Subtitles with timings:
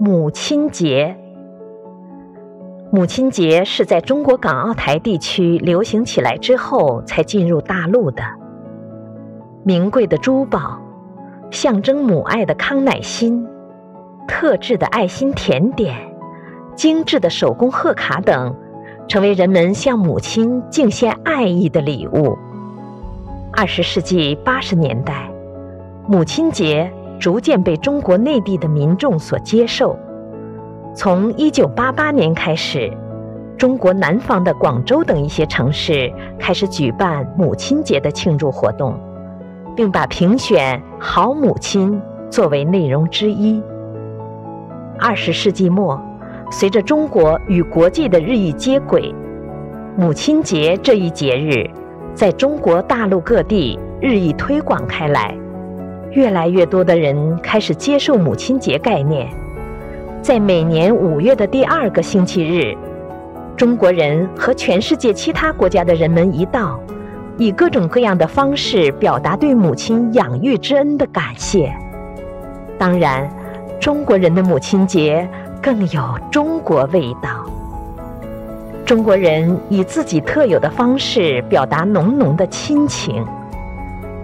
[0.00, 1.16] 母亲节。
[2.92, 8.22] 母亲节是在中国港澳台地区流行起来之后才进入大陆的。
[9.64, 10.78] 名贵的珠宝，
[11.50, 13.44] 象征母爱的康乃馨，
[14.28, 15.96] 特制的爱心甜点，
[16.76, 18.54] 精致的手工贺卡等，
[19.08, 22.38] 成为人们向母亲敬献爱意的礼物。
[23.52, 25.28] 二十世纪八十年代，
[26.06, 29.98] 母亲节逐渐被中国内地的民众所接受。
[30.94, 32.92] 从一九八八年开始，
[33.56, 38.98] 中国南方的广州等一些城市开始举办母亲节的庆祝活动，
[39.76, 42.00] 并把评选好母亲
[42.30, 43.62] 作为内容之一。
[44.98, 46.00] 二十世纪末，
[46.50, 49.14] 随着中国与国际的日益接轨，
[49.96, 51.68] 母亲节这一节日
[52.14, 55.36] 在中国大陆各地日益推广开来，
[56.12, 59.28] 越来越多的人开始接受母亲节概念。
[60.22, 62.76] 在每年五月的第二个星期日，
[63.56, 66.80] 中国人和全世界其他国家的人们一道，
[67.36, 71.72] 以各种各样的方式表达对母亲养育之恩的感谢。
[72.78, 73.30] 当然，
[73.80, 75.28] 中国人的母亲节
[75.62, 77.44] 更有中国味道。
[78.84, 83.24] 中国人以自己特有的方式表达浓浓的亲情。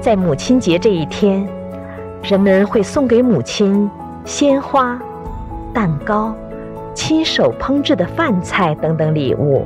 [0.00, 1.46] 在母亲节这一天，
[2.26, 3.88] 人们会送给母亲
[4.24, 5.00] 鲜花。
[5.72, 6.34] 蛋糕、
[6.92, 9.64] 亲手烹制的饭菜等等礼物，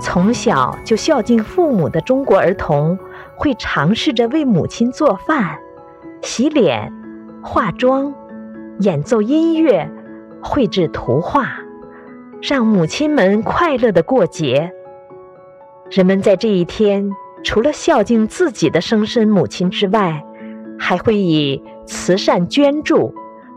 [0.00, 2.98] 从小就孝敬父母的中国儿童
[3.36, 5.58] 会尝试着为母亲做饭、
[6.22, 6.90] 洗脸、
[7.42, 8.14] 化妆、
[8.78, 9.90] 演奏音乐、
[10.40, 11.50] 绘制图画，
[12.40, 14.72] 让母亲们快乐的过节。
[15.90, 17.10] 人们在这一天，
[17.44, 20.24] 除了孝敬自己的生身母亲之外，
[20.78, 23.12] 还会以慈善捐助。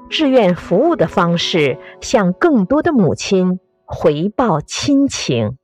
[0.09, 5.57] 志愿服务的方式，向更多的母亲回报亲情。